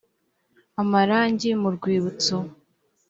[0.81, 2.35] amarangi mu rwibutso